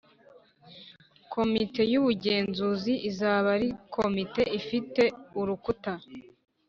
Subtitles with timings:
[1.33, 5.03] Komite y Ubugenzuzi izaba ari Komite ifite
[5.39, 5.93] urukuta